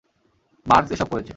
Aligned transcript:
Marks 0.65 0.91
এসব 0.91 1.07
করেছে। 1.11 1.29